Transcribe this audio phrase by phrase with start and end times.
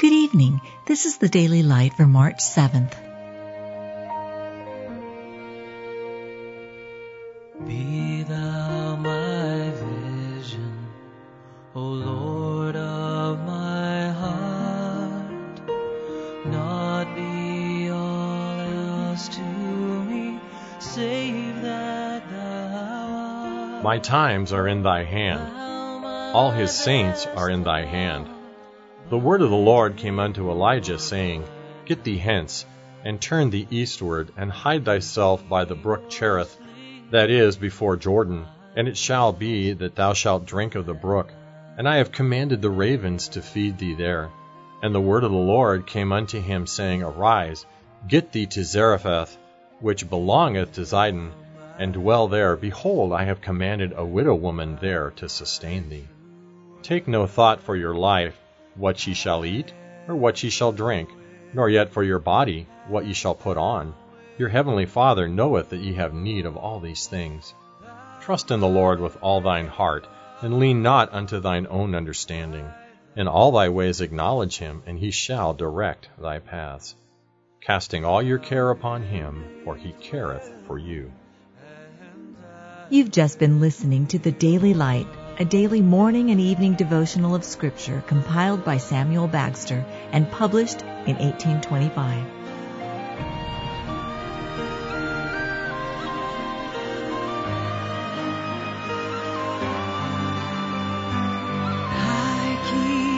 [0.00, 0.62] Good evening.
[0.86, 2.94] This is the Daily Light for March 7th.
[7.66, 9.70] Be thou my
[10.38, 10.86] vision,
[11.74, 15.60] O Lord of my heart,
[16.46, 20.40] not be all else to me,
[20.78, 23.84] save that thou art.
[23.84, 26.34] My times are in thy hand.
[26.34, 28.30] All his saints are in thy hand.
[29.08, 31.44] The word of the Lord came unto Elijah, saying,
[31.84, 32.64] Get thee hence,
[33.04, 36.56] and turn thee eastward, and hide thyself by the brook Cherith,
[37.10, 38.46] that is before Jordan.
[38.76, 41.32] And it shall be that thou shalt drink of the brook,
[41.76, 44.30] and I have commanded the ravens to feed thee there.
[44.82, 47.66] And the word of the Lord came unto him, saying, Arise,
[48.06, 49.36] get thee to Zarephath,
[49.80, 51.32] which belongeth to Zidon,
[51.78, 52.54] and dwell there.
[52.54, 56.06] Behold, I have commanded a widow woman there to sustain thee.
[56.82, 58.38] Take no thought for your life
[58.80, 59.72] what ye shall eat,
[60.08, 61.10] or what ye shall drink,
[61.52, 63.94] nor yet for your body what ye shall put on.
[64.38, 67.54] Your heavenly Father knoweth that ye have need of all these things.
[68.22, 70.06] Trust in the Lord with all thine heart,
[70.40, 72.66] and lean not unto thine own understanding.
[73.16, 76.94] In all thy ways acknowledge him, and he shall direct thy paths.
[77.60, 81.12] Casting all your care upon him, for he careth for you.
[82.88, 85.06] You've just been listening to the Daily Light
[85.40, 91.16] a daily morning and evening devotional of Scripture compiled by Samuel Bagster and published in
[91.16, 92.26] 1825.
[101.96, 103.10] High King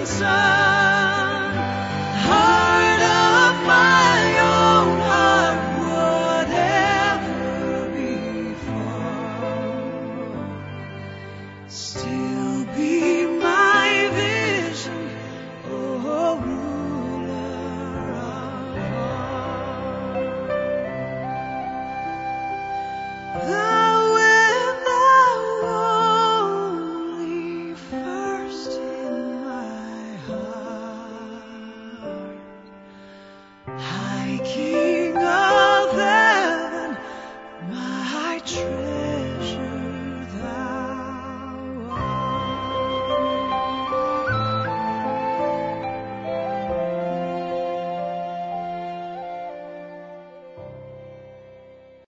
[0.00, 0.59] heaven's